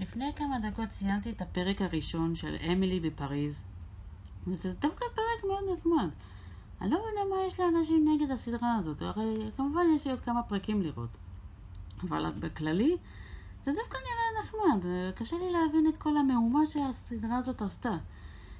לפני 0.00 0.32
כמה 0.36 0.58
דקות 0.58 0.90
סיימתי 0.90 1.30
את 1.30 1.42
הפרק 1.42 1.82
הראשון 1.82 2.36
של 2.36 2.56
אמילי 2.72 3.00
בפריז, 3.00 3.62
וזה 4.46 4.72
דווקא 4.72 5.04
פרק 5.14 5.44
מאוד 5.50 5.78
נחמד. 5.78 6.08
אני 6.80 6.90
לא 6.90 6.98
מבינה 6.98 7.36
מה 7.36 7.46
יש 7.46 7.60
לאנשים 7.60 8.08
נגד 8.14 8.30
הסדרה 8.30 8.76
הזאת, 8.76 9.02
הרי 9.02 9.50
כמובן 9.56 9.82
יש 9.96 10.04
לי 10.04 10.10
עוד 10.10 10.20
כמה 10.20 10.42
פרקים 10.42 10.82
לראות. 10.82 11.10
אבל 12.02 12.32
בכללי, 12.40 12.96
זה 13.64 13.72
דווקא 13.72 13.96
נראה 13.96 14.44
נחמד, 14.44 14.86
קשה 15.16 15.36
לי 15.36 15.52
להבין 15.52 15.86
את 15.88 15.96
כל 15.98 16.16
המהומה 16.16 16.60
שהסדרה 16.66 17.36
הזאת 17.36 17.62
עשתה. 17.62 17.96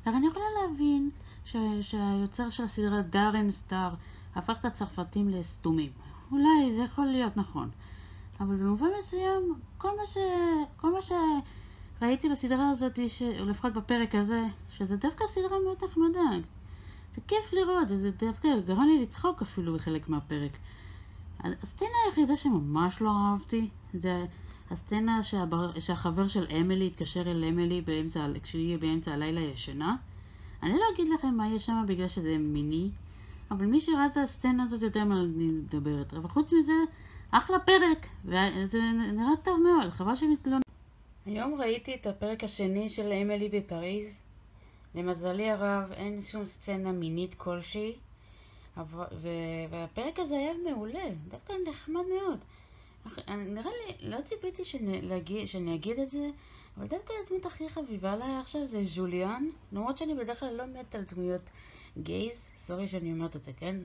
הרי 0.05 0.16
אני 0.16 0.27
יכולה 0.27 0.45
להבין 0.62 1.11
ש... 1.45 1.57
שהיוצר 1.82 2.50
של 2.50 2.64
הסדרה 2.64 3.03
דארן 3.03 3.50
סטאר 3.50 3.95
הפך 4.34 4.59
את 4.61 4.64
הצרפתים 4.64 5.29
לסתומים. 5.29 5.91
אולי 6.32 6.77
זה 6.77 6.82
יכול 6.82 7.07
להיות 7.07 7.37
נכון. 7.37 7.71
אבל 8.41 8.57
במובן 8.57 8.87
מסוים, 9.00 9.55
כל 9.79 9.89
מה, 9.96 10.07
ש... 10.07 10.16
כל 10.77 10.93
מה 10.93 10.98
שראיתי 12.00 12.29
בסדרה 12.29 12.70
הזאת, 12.70 12.98
ש... 13.09 13.23
לפחות 13.23 13.73
בפרק 13.73 14.15
הזה, 14.15 14.43
שזה 14.70 14.97
דווקא 14.97 15.24
סדרה 15.34 15.59
מאוד 15.65 15.84
נחמדה. 15.84 16.46
זה 17.15 17.20
כיף 17.29 17.52
לראות, 17.52 17.88
זה 17.88 18.10
דווקא 18.10 18.48
גרם 18.66 18.87
לי 18.87 19.02
לצחוק 19.02 19.43
אפילו 19.43 19.74
בחלק 19.74 20.09
מהפרק. 20.09 20.52
הסצנה 21.41 21.88
היחידה 22.07 22.37
שממש 22.37 23.01
לא 23.01 23.10
אהבתי, 23.10 23.69
זה 23.95 24.27
הסצנה 24.71 25.23
שהבר... 25.23 25.79
שהחבר 25.80 26.29
של 26.29 26.46
אמילי 26.60 26.87
התקשר 26.87 27.30
אל 27.30 27.45
אמילי 27.45 27.80
באמצע, 27.80 28.27
כשהיא 28.43 28.79
באמצע 28.79 29.12
הלילה 29.12 29.41
ישנה. 29.41 29.96
אני 30.62 30.73
לא 30.73 30.84
אגיד 30.95 31.09
לכם 31.09 31.34
מה 31.37 31.48
יש 31.48 31.66
שם 31.66 31.84
בגלל 31.88 32.09
שזה 32.09 32.37
מיני, 32.38 32.91
אבל 33.50 33.66
מי 33.66 33.80
שראה 33.80 34.06
את 34.06 34.16
הסצנה 34.16 34.64
הזאת 34.64 34.82
יודע 34.82 35.05
מה 35.05 35.14
אני 35.20 35.45
מדברת. 35.45 36.14
אבל 36.14 36.28
חוץ 36.28 36.52
מזה, 36.52 36.73
אחלה 37.30 37.59
פרק, 37.59 38.06
וזה 38.24 38.78
נראה 39.12 39.37
טוב 39.45 39.60
מאוד, 39.60 39.91
חבל 39.91 40.16
שמתלונן. 40.16 40.60
היום 41.27 41.54
ראיתי 41.54 41.95
את 41.95 42.06
הפרק 42.06 42.45
השני 42.45 42.88
של 42.88 43.12
אמילי 43.12 43.48
בפריז. 43.48 44.16
למזלי 44.95 45.51
הרב, 45.51 45.93
אין 45.93 46.23
שום 46.23 46.45
סצנה 46.45 46.93
מינית 46.93 47.34
כלשהי, 47.34 47.93
והפרק 49.71 50.18
הזה 50.18 50.34
היה 50.34 50.52
מעולה, 50.71 51.04
דווקא 51.28 51.52
נחמד 51.71 52.02
מאוד. 52.18 52.38
נראה 53.28 53.71
לי, 53.71 54.09
לא 54.09 54.21
ציפיתי 54.21 54.65
שאני 55.46 55.74
אגיד 55.74 55.99
את 55.99 56.10
זה, 56.10 56.30
אבל 56.76 56.87
דווקא 56.87 57.12
הדמות 57.24 57.46
הכי 57.46 57.68
חביבה 57.68 58.12
עליי 58.12 58.37
עכשיו 58.37 58.66
זה 58.66 58.84
ז'וליאן, 58.84 59.45
למרות 59.73 59.99
שאני 59.99 60.15
בדרך 60.15 60.40
כלל 60.40 60.54
לא 60.54 60.65
מת 60.66 60.95
על 60.95 61.02
דמויות 61.15 61.51
גייז, 62.02 62.49
סורי 62.59 62.89
שאני 62.89 63.13
אומרת 63.13 63.37
את 63.37 63.45
זה, 63.45 63.52
כן? 63.52 63.77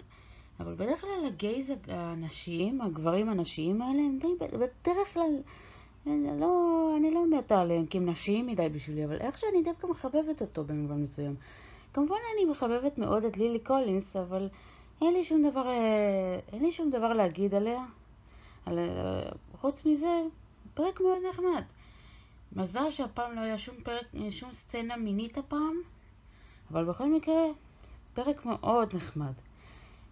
אבל 0.59 0.76
בדרך 0.76 1.02
כלל 1.02 1.26
הגייז 1.28 1.72
הנשיים, 1.88 2.81
הגברים 2.81 3.30
הנשיים 3.30 3.81
האלה, 3.81 4.00
הם 4.00 4.20
די, 4.22 4.45
בדרך 4.58 5.14
כלל, 5.14 5.40
לא, 6.39 6.94
אני 6.98 7.12
לא 7.12 7.26
מתה 7.30 7.62
עליהם 7.62 7.86
כי 7.86 7.98
הם 7.98 8.09
נשיים 8.09 8.48
מדי 8.48 8.70
בשבילי, 8.70 9.06
אבל 9.06 9.16
איך 9.16 9.38
שאני 9.38 9.64
דווקא 9.64 9.88
מחבבת 9.88 10.42
אותו 10.42 10.64
במובן 10.64 11.04
מסוים. 11.04 11.36
כמובן 11.94 12.16
אני 12.36 12.52
מחבבת 12.52 12.98
מאוד 12.98 13.23
את 13.23 13.38
לילי 13.38 13.59
קולינס, 13.59 14.16
אבל 14.16 14.50
אין 15.02 15.14
לי 15.14 15.23
שום 15.23 15.50
דבר, 15.50 15.67
אה, 15.67 16.39
אין 16.54 16.64
לי 16.64 16.72
שום 16.72 16.89
דבר 16.89 17.14
להגיד 17.14 17.56
עליה. 17.56 17.86
על, 18.66 18.80
אה, 18.80 19.32
חוץ 19.62 19.86
מזה, 19.86 20.22
פרק 20.73 21.02
מאוד 21.02 21.17
נחמד. 21.30 21.64
מזל 22.56 22.92
שהפעם 22.92 23.36
לא 23.36 23.42
היה 23.42 23.58
שום, 23.58 23.76
פרק, 23.84 24.06
שום 24.30 24.54
סצנה 24.54 24.98
מינית 24.98 25.38
הפעם, 25.38 25.76
אבל 26.72 26.86
בכל 26.86 27.06
מקרה, 27.06 27.45
פרק 28.14 28.45
מאוד 28.45 28.95
נחמד. 28.95 29.34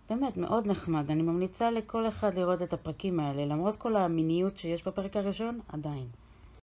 באמת, 0.09 0.37
מאוד 0.37 0.67
נחמד. 0.67 1.11
אני 1.11 1.21
ממליצה 1.21 1.71
לכל 1.71 2.07
אחד 2.07 2.35
לראות 2.35 2.61
את 2.61 2.73
הפרקים 2.73 3.19
האלה, 3.19 3.45
למרות 3.45 3.77
כל 3.77 3.95
המיניות 3.95 4.57
שיש 4.57 4.87
בפרק 4.87 5.15
הראשון, 5.15 5.59
עדיין. 5.67 6.07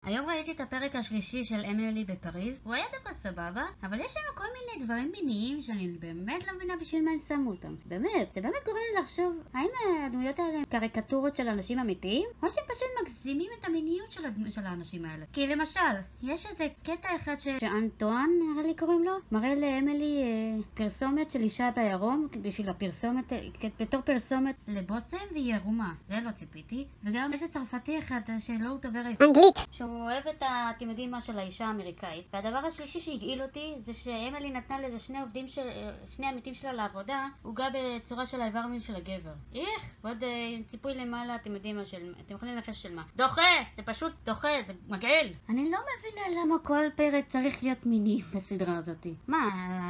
היום 0.02 0.26
ראיתי 0.26 0.52
את 0.52 0.60
הפרק 0.60 0.96
השלישי 0.96 1.44
של 1.44 1.64
אמילי 1.70 2.04
בפריז, 2.04 2.54
הוא 2.64 2.74
היה 2.74 2.84
דווקא 2.92 3.12
סבבה, 3.22 3.64
אבל 3.82 4.00
יש 4.00 4.12
שם 4.12 4.38
כל 4.38 4.44
מיני 4.56 4.84
דברים 4.84 5.12
מיניים 5.12 5.62
שאני 5.62 5.88
באמת 5.88 6.46
לא 6.46 6.54
מבינה 6.56 6.74
בשביל 6.80 7.04
מה 7.04 7.10
הם 7.10 7.18
שמו 7.28 7.50
אותם. 7.50 7.74
באמת, 7.86 8.28
זה 8.34 8.40
באמת 8.40 8.64
גורם 8.66 8.78
לי 8.92 9.02
לחשוב, 9.02 9.36
האם 9.54 9.68
הדמויות 10.06 10.38
האלה 10.38 10.58
הם 10.58 10.64
קריקטורות 10.64 11.36
של 11.36 11.48
אנשים 11.48 11.78
אמיתיים, 11.78 12.28
או 12.42 12.48
שהם 12.48 12.64
פשוט 12.64 12.88
מגזימים 13.02 13.15
את 13.60 13.64
המיניות 13.64 14.12
של, 14.12 14.24
הדמ... 14.24 14.50
של 14.50 14.66
האנשים 14.66 15.04
האלה. 15.04 15.24
כי 15.32 15.46
למשל, 15.46 15.80
יש 16.22 16.46
איזה 16.46 16.68
קטע 16.82 17.16
אחד 17.16 17.36
ש... 17.38 17.48
שאנטואן, 17.60 18.30
נראה 18.52 18.66
לי 18.66 18.74
קוראים 18.74 19.04
לו, 19.04 19.12
מראה 19.32 19.54
לאמילי 19.54 20.22
אה, 20.22 20.62
פרסומת 20.74 21.30
של 21.30 21.40
אישה 21.40 21.70
בעירום, 21.76 22.28
בשביל 22.42 22.68
הפרסומת, 22.68 23.32
אה, 23.32 23.38
בתור 23.80 24.00
פרסומת 24.00 24.56
לבושם 24.68 25.16
והיא 25.32 25.54
ערומה. 25.54 25.94
זה 26.08 26.20
לא 26.24 26.30
ציפיתי. 26.30 26.84
וגם 27.04 27.32
איזה 27.32 27.48
צרפתי 27.48 27.98
אחד 27.98 28.20
שלא 28.38 28.68
הוא 28.68 28.78
דובר 28.80 29.00
אנגלית. 29.00 29.56
שהוא 29.70 29.96
הוא 29.96 30.02
אוהב 30.02 30.28
את 30.28 30.42
ה... 30.42 30.70
אתם 30.76 30.88
יודעים 30.90 31.10
מה 31.10 31.20
של 31.20 31.38
האישה 31.38 31.64
האמריקאית. 31.64 32.24
והדבר 32.32 32.58
השלישי 32.58 33.00
שהגעיל 33.00 33.42
אותי 33.42 33.74
זה 33.84 33.94
שאמילי 33.94 34.50
נתנה 34.50 34.80
לזה 34.80 34.98
שני 35.00 35.20
עובדים 35.20 35.48
של... 35.48 35.68
שני 36.16 36.26
עמיתים 36.26 36.54
שלה 36.54 36.72
לעבודה, 36.72 37.28
עוגה 37.42 37.68
בצורה 37.74 38.26
של 38.26 38.40
האיבר 38.40 38.66
מין 38.66 38.80
של 38.80 38.94
הגבר. 38.94 39.32
איך? 39.54 39.94
ועוד 40.04 40.24
אה, 40.24 40.28
ציפוי 40.70 40.94
למעלה, 40.94 41.34
אתם 41.34 41.54
יודעים 41.54 41.76
מה 41.76 41.84
של... 41.84 42.14
אתם 42.26 42.34
יכולים 42.34 42.56
לנחש 42.56 42.82
של 42.82 42.94
מה. 42.94 43.02
דוחה! 43.16 43.42
זה 43.76 43.82
פשוט 43.82 44.12
דוחה, 44.24 44.48
זה 44.66 44.72
מגעיל. 44.88 45.32
אני 45.48 45.70
לא 45.70 45.78
מבינה 45.78 46.42
למה 46.42 46.54
כל 46.62 46.84
פרק 46.96 47.24
צריך 47.28 47.62
להיות 47.62 47.86
מיני 47.86 48.22
בסדרה 48.34 48.76
הזאת. 48.76 49.06
מה, 49.28 49.38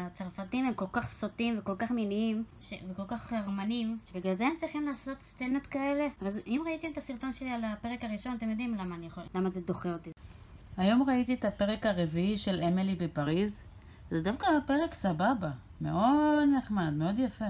הצרפתים 0.07 0.67
הם 0.67 0.75
כל 0.75 0.87
כך 0.93 1.11
סוטים 1.21 1.59
וכל 1.59 1.75
כך 1.79 1.91
מיניים 1.91 2.45
ש... 2.61 2.75
וכל 2.91 3.03
כך 3.09 3.23
חרמנים, 3.23 3.99
שבגלל 4.11 4.35
זה 4.35 4.47
הם 4.47 4.55
צריכים 4.61 4.87
לעשות 4.87 5.19
סצנות 5.23 5.67
כאלה? 5.67 6.07
אז 6.21 6.41
אם 6.47 6.63
ראיתם 6.67 6.89
את 6.93 6.99
הסרטון 6.99 7.33
שלי 7.33 7.51
על 7.51 7.65
הפרק 7.65 8.05
הראשון, 8.05 8.35
אתם 8.37 8.51
יודעים 8.51 8.75
למה 8.75 8.95
אני 8.95 9.07
יכול... 9.07 9.25
למה 9.35 9.51
זה 9.51 9.61
דוחה 9.61 9.93
אותי. 9.93 10.11
היום 10.77 11.03
ראיתי 11.03 11.35
את 11.35 11.45
הפרק 11.45 11.87
הרביעי 11.87 12.39
של 12.39 12.61
אמילי 12.61 12.95
בפריז. 12.95 13.55
זה 14.11 14.21
דווקא 14.21 14.47
פרק 14.67 14.95
סבבה, 14.95 15.51
מאוד 15.81 16.49
נחמד, 16.59 16.93
מאוד 16.93 17.19
יפה. 17.19 17.45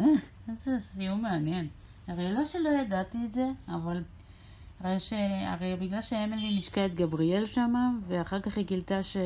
אה, 0.00 0.06
איזה 0.48 0.78
סיום 0.94 1.22
מעניין. 1.22 1.68
הרי 2.08 2.32
לא 2.32 2.44
שלא 2.44 2.68
ידעתי 2.68 3.18
את 3.24 3.34
זה, 3.34 3.50
אבל 3.68 4.02
הרי, 4.84 5.00
ש... 5.00 5.12
הרי 5.46 5.76
בגלל 5.76 6.00
שאמילי 6.00 6.58
נשקה 6.58 6.86
את 6.86 6.94
גבריאל 6.94 7.46
שמה, 7.46 7.90
ואחר 8.08 8.40
כך 8.40 8.56
היא 8.56 8.66
גילתה 8.66 9.02
ש... 9.02 9.16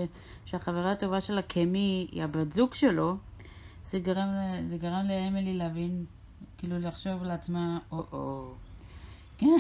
שהחברה 0.45 0.93
הטובה 0.93 1.21
שלה, 1.21 1.43
קמי, 1.43 2.09
היא 2.13 2.23
הבת 2.23 2.53
זוג 2.53 2.75
שלו, 2.75 3.17
זה 3.93 3.99
גרם, 3.99 4.29
זה 4.71 4.77
גרם 4.77 5.07
לאמילי 5.09 5.55
להבין, 5.55 6.05
כאילו 6.59 6.79
לחשוב 6.79 7.23
לעצמה, 7.23 7.79
או-או. 7.93 8.53
כן, 9.39 9.59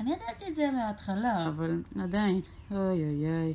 אני 0.00 0.10
ידעתי 0.12 0.50
את 0.50 0.56
זה 0.56 0.70
מההתחלה, 0.70 1.48
אבל 1.48 1.82
עדיין, 2.02 2.40
אוי 2.70 2.78
אוי 2.78 3.24
אוי. 3.24 3.54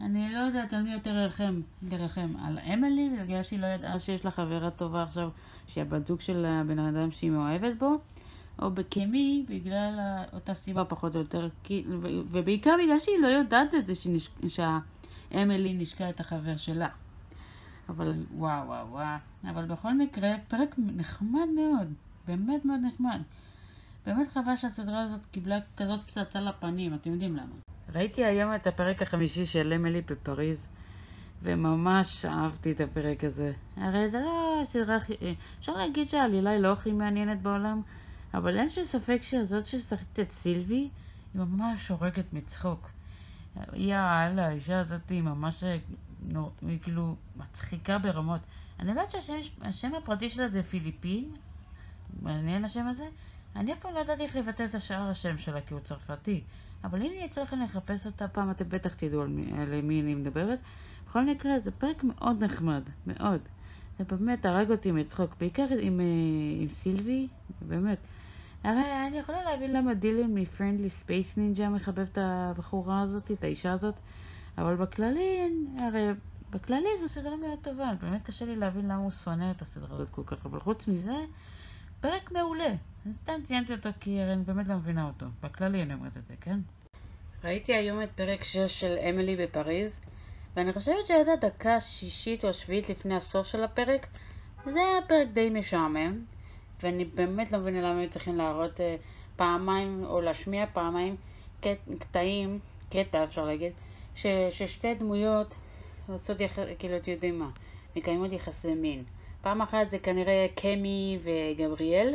אני 0.00 0.32
לא 0.32 0.38
יודעת 0.38 0.72
על 0.72 0.82
מי 0.82 0.92
יותר 0.92 1.12
לרחם, 1.12 1.60
לרחם. 1.82 2.34
על 2.44 2.58
אמילי, 2.58 3.10
בגלל 3.22 3.42
שהיא 3.42 3.60
לא 3.60 3.66
ידעה 3.66 3.98
שיש 3.98 4.24
לה 4.24 4.30
חברה 4.30 4.70
טובה 4.70 5.02
עכשיו, 5.02 5.30
שהיא 5.66 5.82
הבת 5.82 6.06
זוג 6.06 6.20
של 6.20 6.44
הבן 6.44 6.78
אדם 6.78 7.10
שהיא 7.10 7.30
מאוהבת 7.30 7.78
בו, 7.78 7.98
או 8.58 8.70
בקמי, 8.70 9.44
בגלל 9.48 9.98
אותה 10.32 10.54
סיבה 10.54 10.84
פחות 10.84 11.14
או 11.14 11.20
יותר, 11.20 11.48
ובעיקר 12.30 12.74
בגלל 12.84 12.98
שהיא 12.98 13.18
לא 13.18 13.26
יודעת 13.26 13.74
את 13.74 13.86
זה 13.86 13.92
שאמילי 14.48 15.74
נשקה 15.74 16.10
את 16.10 16.20
החבר 16.20 16.56
שלה. 16.56 16.88
אבל 17.88 18.12
וואו 18.34 18.66
וואו 18.66 18.88
וואו. 18.90 19.16
אבל 19.50 19.64
בכל 19.64 19.94
מקרה, 19.94 20.34
פרק 20.48 20.74
נחמד 20.78 21.48
מאוד, 21.54 21.92
באמת 22.26 22.64
מאוד 22.64 22.80
נחמד. 22.82 23.20
באמת 24.06 24.28
חבל 24.28 24.56
שהסדרה 24.56 25.02
הזאת 25.02 25.20
קיבלה 25.32 25.58
כזאת 25.76 26.00
פצצה 26.06 26.40
לפנים, 26.40 26.94
אתם 26.94 27.10
יודעים 27.10 27.36
למה. 27.36 27.54
ראיתי 27.94 28.24
היום 28.24 28.54
את 28.54 28.66
הפרק 28.66 29.02
החמישי 29.02 29.46
של 29.46 29.72
אמילי 29.76 30.00
בפריז, 30.00 30.66
וממש 31.42 32.24
אהבתי 32.24 32.72
את 32.72 32.80
הפרק 32.80 33.24
הזה. 33.24 33.52
הרי 33.76 34.10
זה 34.10 34.20
לא 34.20 34.60
הסדרה 34.62 34.96
הכי... 34.96 35.14
אפשר 35.60 35.72
להגיד 35.72 36.10
שהעלילה 36.10 36.50
היא 36.50 36.60
לא 36.60 36.72
הכי 36.72 36.92
מעניינת 36.92 37.42
בעולם, 37.42 37.82
אבל 38.34 38.58
אין 38.58 38.70
שום 38.70 38.84
ספק 38.84 39.18
שהזאת 39.22 39.66
ששחקת 39.66 40.20
את 40.20 40.30
סילבי, 40.32 40.74
היא 40.74 40.90
ממש 41.42 41.88
הורגת 41.88 42.32
מצחוק. 42.32 42.90
יאללה, 43.74 44.46
האישה 44.48 44.80
הזאת 44.80 45.10
היא 45.10 45.22
ממש... 45.22 45.64
נור... 46.28 46.52
היא 46.68 46.78
כאילו 46.82 47.16
מצחיקה 47.36 47.98
ברמות. 47.98 48.40
אני 48.80 48.90
יודעת 48.90 49.10
שהשם 49.10 49.94
הפרטי 49.94 50.28
שלה 50.28 50.48
זה 50.48 50.62
פיליפין, 50.62 51.30
מעניין 52.22 52.64
השם 52.64 52.86
הזה, 52.86 53.08
אני 53.56 53.72
אף 53.72 53.78
פעם 53.78 53.94
לא 53.94 54.00
ידעתי 54.00 54.22
איך 54.22 54.36
לבטא 54.36 54.64
את 54.64 54.74
השאר 54.74 55.02
השם 55.10 55.38
שלה 55.38 55.60
כי 55.60 55.74
הוא 55.74 55.80
צרפתי, 55.80 56.40
אבל 56.84 57.02
אם 57.02 57.10
יהיה 57.12 57.28
צריך 57.28 57.54
לחפש 57.64 58.06
אותה 58.06 58.28
פעם, 58.28 58.50
אתם 58.50 58.68
בטח 58.68 58.94
תדעו 58.94 59.22
על 59.22 59.28
מי, 59.28 59.52
על 59.52 59.80
מי 59.82 60.00
אני 60.00 60.14
מדברת. 60.14 60.58
בכל 61.06 61.26
מקרה, 61.26 61.60
זה 61.60 61.70
פרק 61.70 62.04
מאוד 62.04 62.44
נחמד, 62.44 62.82
מאוד. 63.06 63.40
זה 63.98 64.04
באמת 64.04 64.46
הרג 64.46 64.70
אותי 64.70 64.92
מצחוק, 64.92 65.34
בעיקר 65.40 65.66
עם, 65.80 66.00
אה, 66.00 66.04
עם 66.60 66.68
סילבי, 66.68 67.28
באמת. 67.68 67.98
הרי 68.64 69.06
אני 69.06 69.18
יכולה 69.18 69.42
להבין 69.42 69.72
למה 69.72 69.94
דילן 69.94 70.34
מ 70.34 70.40
Friendly 70.40 70.90
Space 70.90 71.36
Ninja 71.36 71.68
מחבב 71.68 71.98
את 72.12 72.18
הבחורה 72.20 73.00
הזאת, 73.00 73.30
את 73.30 73.44
האישה 73.44 73.72
הזאת, 73.72 73.94
אבל 74.58 74.76
בכללי, 74.76 75.50
הרי 75.78 76.08
בכללי 76.50 76.88
זו 77.00 77.08
סדרה 77.08 77.36
מאוד 77.36 77.58
טובה, 77.62 77.92
באמת 78.02 78.22
קשה 78.22 78.44
לי 78.44 78.56
להבין 78.56 78.84
למה 78.84 78.96
הוא 78.96 79.10
שונא 79.10 79.50
את 79.50 79.62
הסדרה 79.62 79.94
הזאת 79.94 80.10
כל 80.10 80.22
כך, 80.26 80.46
אבל 80.46 80.60
חוץ 80.60 80.88
מזה, 80.88 81.24
פרק 82.00 82.32
מעולה. 82.32 82.74
אני 83.06 83.14
סתם 83.22 83.32
ציינתי 83.44 83.72
אותו 83.72 83.88
כי 84.00 84.22
אני 84.22 84.44
באמת 84.44 84.66
לא 84.66 84.74
מבינה 84.74 85.06
אותו. 85.06 85.26
בכללי 85.42 85.82
אני 85.82 85.94
אומרת 85.94 86.16
את 86.16 86.26
זה, 86.26 86.34
כן? 86.40 86.60
ראיתי 87.44 87.74
היום 87.74 88.02
את 88.02 88.10
פרק 88.14 88.44
6 88.44 88.56
של 88.80 88.96
אמילי 89.08 89.36
בפריז, 89.36 90.00
ואני 90.56 90.72
חושבת 90.72 91.06
שהייתה 91.06 91.30
דקה 91.40 91.80
שישית 91.80 92.44
או 92.44 92.54
שביעית 92.54 92.88
לפני 92.88 93.16
הסוף 93.16 93.46
של 93.46 93.64
הפרק, 93.64 94.06
וזה 94.66 94.78
היה 94.78 95.02
פרק 95.08 95.28
די 95.32 95.50
משעמם, 95.50 96.24
ואני 96.82 97.04
באמת 97.04 97.52
לא 97.52 97.58
מבינה 97.58 97.80
למה 97.80 98.00
היו 98.00 98.10
צריכים 98.10 98.36
להראות 98.36 98.76
uh, 98.76 98.82
פעמיים, 99.36 100.04
או 100.04 100.20
להשמיע 100.20 100.66
פעמיים 100.72 101.16
קטעים, 101.98 102.58
קטע 102.90 103.24
אפשר 103.24 103.44
להגיד, 103.44 103.72
ש, 104.14 104.26
ששתי 104.50 104.94
דמויות 104.94 105.54
עושות, 106.08 106.40
יח... 106.40 106.58
כאילו, 106.78 106.96
אתם 106.96 107.10
יודעים 107.10 107.38
מה, 107.38 107.50
מקיימות 107.96 108.32
יחסי 108.32 108.74
מין. 108.74 109.04
פעם 109.40 109.62
אחת 109.62 109.90
זה 109.90 109.98
כנראה 109.98 110.46
קמי 110.54 111.18
וגבריאל, 111.22 112.14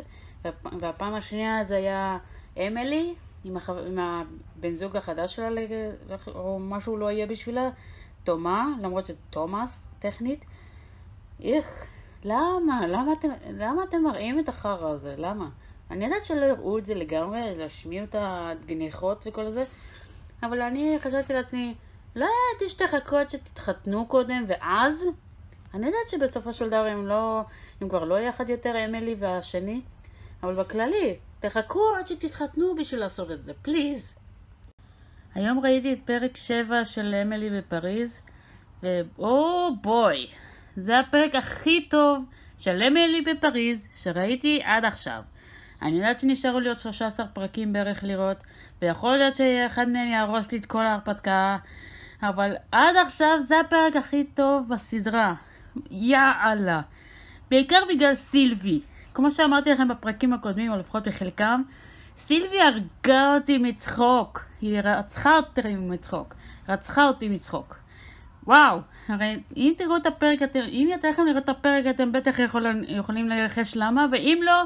והפעם 0.79 1.13
השנייה 1.13 1.63
זה 1.63 1.75
היה 1.75 2.17
אמילי 2.57 3.15
עם, 3.43 3.57
הח... 3.57 3.69
עם 3.69 3.99
הבן 3.99 4.75
זוג 4.75 4.97
החדש 4.97 5.35
שלה, 5.35 5.49
או 6.27 6.59
משהו 6.59 6.97
לא 6.97 7.11
יהיה 7.11 7.25
בשבילה, 7.25 7.69
תומה, 8.23 8.67
למרות 8.81 9.05
שזה 9.05 9.17
תומאס, 9.29 9.79
טכנית. 9.99 10.45
איך, 11.43 11.85
למה? 12.23 12.87
למה 12.87 13.13
אתם, 13.13 13.29
למה 13.49 13.83
אתם 13.83 14.03
מראים 14.03 14.39
את 14.39 14.49
החרא 14.49 14.89
הזה? 14.89 15.15
למה? 15.17 15.49
אני 15.91 16.05
יודעת 16.05 16.25
שלא 16.25 16.45
יראו 16.45 16.77
את 16.77 16.85
זה 16.85 16.93
לגמרי, 16.93 17.57
להשמיע 17.57 18.03
את 18.03 18.15
הגניחות 18.19 19.27
וכל 19.27 19.51
זה, 19.51 19.63
אבל 20.43 20.61
אני 20.61 20.97
חשבתי 20.99 21.33
לעצמי, 21.33 21.75
לא 22.15 22.25
ידעתי 22.25 22.69
שתחכו 22.69 23.17
עד 23.17 23.29
שתתחתנו 23.29 24.05
קודם, 24.05 24.45
ואז? 24.47 25.03
אני 25.73 25.85
יודעת 25.85 26.09
שבסופו 26.09 26.53
של 26.53 26.67
דבר 26.67 26.85
הם 26.85 27.07
לא, 27.07 27.41
הם 27.81 27.89
כבר 27.89 28.03
לא 28.03 28.19
יחד 28.19 28.49
יותר, 28.49 28.85
אמילי 28.85 29.15
והשני, 29.19 29.81
אבל 30.43 30.55
בכללי, 30.55 31.17
תחכו 31.39 31.81
עד 31.99 32.07
שתתחתנו 32.07 32.75
בשביל 32.75 32.99
לעשות 32.99 33.31
את 33.31 33.43
זה, 33.43 33.53
פליז. 33.61 34.13
היום 35.35 35.59
ראיתי 35.59 35.93
את 35.93 35.99
פרק 36.05 36.37
7 36.37 36.85
של 36.85 37.15
אמילי 37.21 37.49
בפריז, 37.49 38.19
ואו 38.83 39.75
בוי, 39.81 40.27
זה 40.77 40.99
הפרק 40.99 41.35
הכי 41.35 41.87
טוב 41.89 42.25
של 42.57 42.83
אמילי 42.87 43.21
בפריז 43.21 43.79
שראיתי 43.95 44.61
עד 44.63 44.85
עכשיו. 44.85 45.21
אני 45.81 45.95
יודעת 45.95 46.19
שנשארו 46.19 46.59
לי 46.59 46.69
עוד 46.69 46.79
13 46.79 47.27
פרקים 47.27 47.73
בערך 47.73 48.03
לראות, 48.03 48.37
ויכול 48.81 49.17
להיות 49.17 49.35
שאחד 49.35 49.89
מהם 49.89 50.07
יהרוס 50.07 50.51
לי 50.51 50.57
את 50.57 50.65
כל 50.65 50.85
ההרפתקה, 50.85 51.57
אבל 52.23 52.55
עד 52.71 52.95
עכשיו 52.95 53.39
זה 53.47 53.59
הפרק 53.59 53.95
הכי 53.95 54.23
טוב 54.23 54.69
בסדרה. 54.69 55.33
יאללה. 55.91 56.81
בעיקר 57.49 57.79
בגלל 57.89 58.15
סילבי. 58.15 58.81
כמו 59.13 59.31
שאמרתי 59.31 59.69
לכם 59.69 59.87
בפרקים 59.87 60.33
הקודמים, 60.33 60.71
או 60.71 60.77
לפחות 60.77 61.07
בחלקם, 61.07 61.61
סילבי 62.17 62.61
הרגה 62.61 63.35
אותי 63.35 63.57
מצחוק. 63.57 64.45
היא 64.61 64.79
רצחה 64.83 65.37
אותי 65.37 65.75
מצחוק. 65.75 66.35
רצחה 66.69 67.07
אותי 67.07 67.29
מצחוק. 67.29 67.76
וואו, 68.47 68.79
הרי 69.07 69.39
אם 69.57 69.73
תראו 69.77 69.97
את 69.97 70.05
הפרק, 70.05 70.39
אם 70.55 70.89
יצא 70.91 71.09
לכם 71.09 71.25
לראות 71.25 71.43
את 71.43 71.49
הפרק, 71.49 71.85
אתם 71.89 72.11
בטח 72.11 72.39
יכולים, 72.39 72.83
יכולים 72.87 73.29
לנחש 73.29 73.75
למה, 73.75 74.05
ואם 74.11 74.39
לא, 74.43 74.63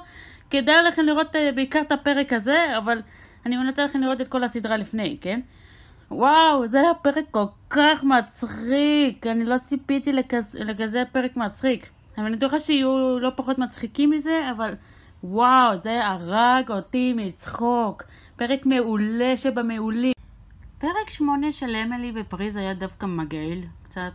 כדאי 0.49 0.83
לכם 0.83 1.01
לראות 1.01 1.35
אה, 1.35 1.51
בעיקר 1.55 1.81
את 1.81 1.91
הפרק 1.91 2.33
הזה, 2.33 2.77
אבל 2.77 3.01
אני 3.45 3.57
מנסה 3.57 3.85
לכם 3.85 4.01
לראות 4.01 4.21
את 4.21 4.27
כל 4.27 4.43
הסדרה 4.43 4.77
לפני, 4.77 5.17
כן? 5.21 5.39
וואו, 6.11 6.67
זה 6.67 6.81
היה 6.81 6.93
פרק 6.93 7.25
כל 7.31 7.45
כך 7.69 8.03
מצחיק, 8.03 9.27
אני 9.27 9.45
לא 9.45 9.55
ציפיתי 9.57 10.13
לכזה, 10.13 10.63
לכזה 10.63 11.03
פרק 11.11 11.37
מצחיק. 11.37 11.85
אני 12.17 12.35
בטוחה 12.35 12.59
שיהיו 12.59 13.19
לא 13.19 13.31
פחות 13.35 13.57
מצחיקים 13.57 14.09
מזה, 14.09 14.49
אבל 14.51 14.73
וואו, 15.23 15.77
זה 15.83 16.05
הרג 16.05 16.71
אותי 16.71 17.13
מצחוק. 17.15 18.03
פרק 18.35 18.65
מעולה 18.65 19.37
שבמעולים. 19.37 20.20
פרק 20.81 21.09
שמונה 21.09 21.51
של 21.51 21.75
אמילי 21.75 22.11
בפריז 22.11 22.55
היה 22.55 22.73
דווקא 22.73 23.05
מגעיל 23.05 23.65
קצת. 23.83 24.13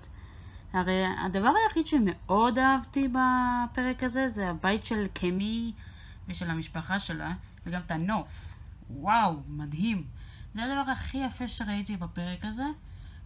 הרי 0.72 1.04
הדבר 1.24 1.52
היחיד 1.64 1.86
שמאוד 1.86 2.58
אהבתי 2.58 3.08
בפרק 3.08 4.02
הזה 4.02 4.30
זה 4.30 4.50
הבית 4.50 4.84
של 4.84 5.06
קמי 5.14 5.72
ושל 6.28 6.50
המשפחה 6.50 6.98
שלה, 6.98 7.32
וגם 7.66 7.80
את 7.86 7.90
הנוף. 7.90 8.28
וואו, 8.90 9.40
מדהים. 9.48 10.04
זה 10.54 10.64
הדבר 10.64 10.90
הכי 10.90 11.18
יפה 11.18 11.48
שראיתי 11.48 11.96
בפרק 11.96 12.44
הזה, 12.44 12.66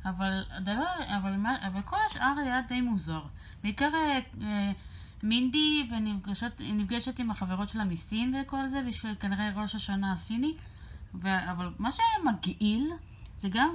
אבל, 0.04 0.44
הדבר, 0.50 0.84
אבל, 1.18 1.34
אבל 1.66 1.82
כל 1.82 1.96
השאר 2.10 2.34
היה 2.38 2.60
די 2.68 2.80
מוזר. 2.80 3.22
בעיקר 3.62 3.90
אה, 4.42 4.72
מינדי 5.22 5.90
ונפגשת 5.90 7.18
עם 7.18 7.30
החברות 7.30 7.68
שלה 7.68 7.84
מסין 7.84 8.34
וכל 8.34 8.68
זה, 8.68 8.82
בשביל 8.88 9.14
כנראה 9.20 9.50
ראש 9.56 9.74
השנה 9.74 10.12
הסיני. 10.12 10.54
ו, 11.14 11.50
אבל 11.50 11.72
מה 11.78 11.92
שהיה 11.92 12.32
מגעיל 12.32 12.92
זה 13.42 13.48
גם 13.48 13.74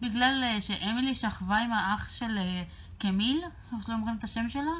בגלל 0.00 0.44
אה, 0.44 0.60
שאמילי 0.60 1.14
שכבה 1.14 1.56
עם 1.56 1.72
האח 1.72 2.08
של 2.10 2.38
אה, 2.38 2.62
קמיל, 2.98 3.42
איך 3.76 3.86
שלא 3.86 3.94
אומרים 3.94 4.16
את 4.18 4.24
השם 4.24 4.48
שלה, 4.48 4.76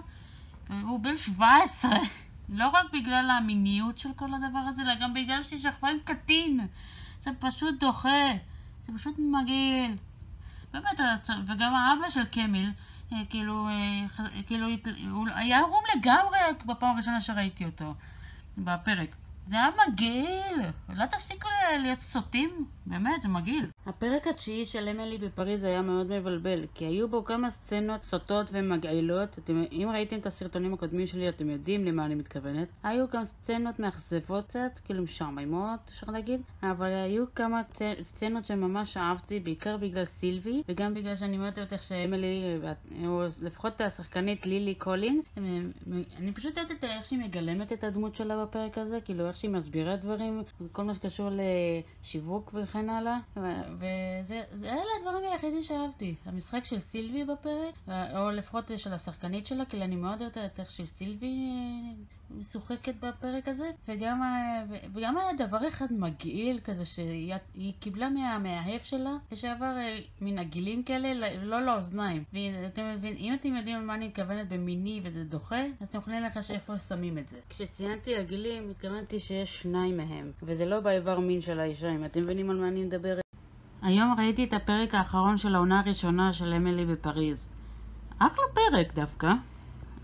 והוא 0.71 1.01
בן 1.01 1.17
17. 1.17 1.91
לא 2.49 2.69
רק 2.69 2.87
בגלל 2.93 3.31
המיניות 3.31 3.99
של 3.99 4.09
כל 4.17 4.35
הדבר 4.35 4.59
הזה, 4.59 4.83
אלא 4.83 4.95
גם 4.95 5.15
בגלל 5.15 5.43
שהיא 5.43 5.61
שכבה 5.61 5.89
עם 5.89 5.99
קטין. 6.05 6.67
זה 7.23 7.31
פשוט 7.39 7.75
דוחה, 7.81 8.33
זה 8.87 8.93
פשוט 8.99 9.19
מגעיל. 9.19 9.97
באמת, 10.73 11.01
וגם 11.47 11.75
האבא 11.75 12.11
של 12.11 12.25
קמיל, 12.25 12.73
אה, 13.13 13.19
כאילו, 13.31 13.69
כאילו, 14.47 14.69
הוא 15.11 15.29
היה 15.35 15.59
ערום 15.59 15.85
לגמרי 15.97 16.39
בפעם 16.67 16.95
הראשונה 16.95 17.21
שראיתי 17.21 17.65
אותו 17.65 17.95
בפרק. 18.59 19.17
זה 19.49 19.57
היה 19.57 19.69
מגעיל. 19.89 20.63
לא 20.89 21.07
תפסיקו 21.07 21.49
להיות 21.83 22.01
סוטים? 22.01 22.67
באמת, 22.87 23.23
זה 23.23 23.29
מגעיל. 23.29 23.67
הפרק 23.87 24.27
התשיעי 24.27 24.67
של 24.67 24.89
אמילי 24.89 25.19
בפריז 25.19 25.65
היה 25.65 25.83
מאוד 25.83 26.07
מבלבל, 26.19 26.67
כי 26.75 26.85
היו 26.85 27.09
בו 27.09 27.25
כמה 27.25 27.51
סצנות 27.51 28.03
סוטות 28.03 28.47
ומגעילות. 28.53 29.39
אתם, 29.39 29.65
אם 29.73 29.89
ראיתם 29.93 30.17
את 30.19 30.27
הסרטונים 30.27 30.75
הקודמים 30.75 31.07
שלי, 31.07 31.29
אתם 31.29 31.51
יודעים 31.51 31.85
למה 31.85 32.07
אני 32.07 32.15
מתכוונת. 32.15 32.69
היו 32.83 33.07
גם 33.13 33.25
סצנות 33.25 33.79
מאכזבות 33.79 34.47
קצת, 34.49 34.81
כאילו 34.85 35.03
משעממות, 35.03 35.81
אפשר 35.89 36.07
להגיד, 36.13 36.41
אבל 36.63 36.87
היו 36.87 37.25
כמה 37.35 37.63
סצנות 38.03 38.45
שממש 38.45 38.97
אהבתי, 38.97 39.41
בעיקר 39.41 39.77
בגלל 39.77 40.05
סילבי, 40.05 40.63
וגם 40.69 40.95
בגלל 40.95 41.17
שאני 41.17 41.37
מאוד 41.37 41.53
אוהבת 41.57 41.73
איך 41.73 41.83
שאמילי, 41.83 42.59
או 43.07 43.23
לפחות 43.43 43.81
השחקנית 43.81 44.47
לילי 44.47 44.75
קולינס, 44.75 45.25
אני 46.17 46.33
פשוט 46.35 46.59
אוהבת 46.59 46.85
איך 46.85 47.05
שהיא 47.05 47.19
מגלמת 47.19 47.73
את 47.73 47.85
הדמות 47.85 48.17
שלה 48.17 48.45
בפרק 48.45 48.79
הזה, 48.79 48.99
כאילו 49.05 49.29
איך 49.29 49.36
שהיא 49.37 49.51
מסבירה 49.51 49.97
דברים, 49.97 50.43
כל 50.73 50.85
מה 50.85 50.95
שקשור 50.95 51.29
לשיווק 51.31 52.55
וכן 52.55 52.91
הלאה, 52.91 53.19
ואלה 53.37 54.83
הדברים 55.01 55.33
היחידים 55.33 55.63
שאהבתי. 55.63 56.15
המשחק 56.25 56.65
של 56.65 56.81
סילבי 56.81 57.25
בפרק, 57.25 57.75
או 57.89 58.31
לפחות 58.31 58.71
של 58.77 58.93
השחקנית 58.93 59.47
שלה, 59.47 59.65
כי 59.65 59.83
אני 59.83 59.97
מאוד 59.97 60.21
אוהבת 60.21 60.39
את 60.39 60.61
איך 60.61 60.71
שסילבי 60.71 61.51
משוחקת 62.31 62.95
בפרק 63.03 63.49
הזה, 63.49 63.71
וגם, 63.89 64.21
וגם 64.95 65.19
היה 65.19 65.47
דבר 65.47 65.69
אחד 65.69 65.87
מגעיל 65.91 66.61
כזה 66.65 66.87
שהיא 66.87 67.73
קיבלה 67.81 68.09
מהמאהב 68.09 68.81
שלה, 68.85 69.17
לשעבר 69.33 69.77
אה, 69.77 69.99
מן 70.21 70.39
הגילים 70.39 70.83
כאלה, 70.83 71.35
לא 71.45 71.63
לאוזניים. 71.63 72.25
ואם 72.33 73.35
אתם 73.35 73.57
יודעים 73.57 73.77
למה 73.77 73.95
אני 73.95 74.07
מתכוונת 74.07 74.49
במיני 74.49 75.01
וזה 75.05 75.25
דוחה, 75.25 75.63
אתם 75.83 75.99
יכולים 75.99 76.23
לחש 76.23 76.51
איפה 76.51 76.79
שמים 76.79 77.19
את 77.19 77.29
זה. 77.29 77.37
כשציינתי 77.49 78.17
הגילים, 78.17 78.71
התכוונתי 78.71 79.21
שיש 79.21 79.63
שניים 79.63 79.97
מהם, 79.97 80.31
וזה 80.43 80.67
לא 80.67 80.81
באיבר 80.81 81.21
מין 81.21 81.41
של 81.41 81.61
האישה, 81.61 81.91
אם 81.91 82.05
אתם 82.05 82.23
מבינים 82.23 82.51
על 82.51 82.57
מה 82.57 82.69
אני 82.69 82.83
מדברת. 82.83 83.21
היום 83.83 84.15
ראיתי 84.19 84.45
את 84.45 84.53
הפרק 84.53 84.95
האחרון 84.95 85.39
של 85.39 85.55
העונה 85.55 85.81
הראשונה 85.81 86.33
של 86.33 86.53
אמילי 86.53 86.87
בפריז. 86.87 87.49
אחלה 88.19 88.45
פרק 88.55 88.95
דווקא, 88.95 89.33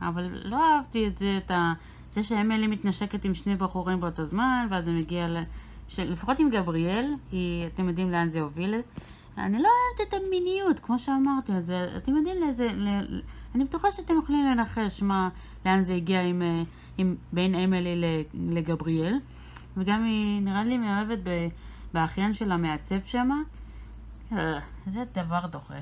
אבל 0.00 0.40
לא 0.44 0.76
אהבתי 0.76 1.06
את 1.06 1.18
זה, 1.18 1.38
את 1.44 1.50
ה... 1.50 1.72
זה 2.14 2.24
שאמילי 2.24 2.66
מתנשקת 2.66 3.24
עם 3.24 3.34
שני 3.34 3.56
בחורים 3.56 4.00
באותו 4.00 4.24
זמן, 4.24 4.66
ואז 4.70 4.84
זה 4.84 4.92
מגיע 4.92 5.28
ל... 5.28 5.42
לפחות 5.98 6.38
עם 6.38 6.50
גבריאל, 6.50 7.14
היא... 7.32 7.66
אתם 7.66 7.88
יודעים 7.88 8.10
לאן 8.10 8.30
זה 8.30 8.40
הוביל. 8.40 8.74
אני 9.38 9.62
לא 9.62 9.68
אוהבת 9.68 10.08
את 10.08 10.14
המיניות, 10.14 10.80
כמו 10.80 10.98
שאמרתי, 10.98 11.52
אז 11.52 11.72
אתם 11.96 12.16
יודעים 12.16 12.40
לאיזה... 12.40 12.68
ל... 12.72 12.88
אני 13.54 13.64
בטוחה 13.64 13.92
שאתם 13.92 14.14
יכולים 14.18 14.46
לנחש 14.46 15.02
מה, 15.02 15.28
לאן 15.66 15.84
זה 15.84 15.94
הגיע 15.94 16.22
עם, 16.22 16.42
אה, 16.42 16.62
עם 16.98 17.16
בין 17.32 17.54
אמילי 17.54 18.24
לגבריאל. 18.34 19.18
וגם 19.76 20.04
היא 20.04 20.42
נראה 20.42 20.64
לי 20.64 20.78
מאוהבת 20.78 21.18
באחיין 21.94 22.34
של 22.34 22.52
המעצב 22.52 22.98
שמה. 23.04 23.36
אה, 24.32 24.58
זה 24.86 25.04
דבר 25.14 25.46
דוחה. 25.46 25.74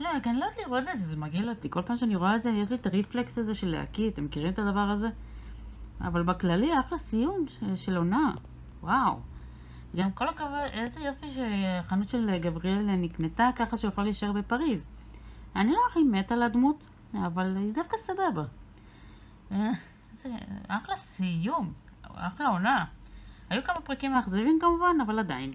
לא, 0.00 0.08
אני 0.26 0.38
לא 0.38 0.44
יודעת 0.44 0.66
לראות 0.66 0.84
את 0.92 1.00
זה, 1.00 1.06
זה 1.06 1.16
מגעיל 1.16 1.48
אותי. 1.48 1.70
כל 1.70 1.82
פעם 1.82 1.96
שאני 1.96 2.16
רואה 2.16 2.36
את 2.36 2.42
זה, 2.42 2.50
יש 2.50 2.70
לי 2.70 2.76
את 2.76 2.86
הריפלקס 2.86 3.38
הזה 3.38 3.54
של 3.54 3.66
להקיא, 3.66 4.08
אתם 4.08 4.24
מכירים 4.24 4.52
את 4.52 4.58
הדבר 4.58 4.80
הזה? 4.80 5.08
אבל 6.00 6.22
בכללי, 6.22 6.80
אחלה 6.80 6.98
סיום 6.98 7.46
של 7.74 7.96
עונה. 7.96 8.32
וואו. 8.80 9.18
גם 9.96 10.12
כל 10.12 10.28
הכבוד, 10.28 10.70
איזה 10.72 11.00
יופי 11.00 11.26
שהחנות 11.34 12.08
של 12.08 12.38
גבריאל 12.38 12.96
נקנתה 12.96 13.50
ככה 13.56 13.76
שהוא 13.76 13.88
יכול 13.88 14.04
להישאר 14.04 14.32
בפריז. 14.32 14.88
אני 15.56 15.72
לא 15.72 15.78
הכי 15.90 16.02
מת 16.02 16.32
על 16.32 16.42
הדמות, 16.42 16.88
אבל 17.26 17.56
היא 17.56 17.74
דווקא 17.74 17.96
סבבה. 18.06 18.44
אה, 19.52 19.70
זה 20.22 20.30
אחלה 20.68 20.96
סיום, 20.96 21.72
אחלה 22.02 22.48
עונה. 22.48 22.84
היו 23.50 23.64
כמה 23.64 23.80
פרקים 23.80 24.12
מאכזבים 24.12 24.58
כמובן, 24.60 24.96
אבל 25.06 25.18
עדיין. 25.18 25.54